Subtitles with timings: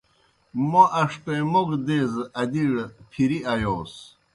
[0.69, 2.73] موْ اݜٹَیمَوگوْ دیزہ ادِیڑ
[3.11, 3.93] پھری آیوس۔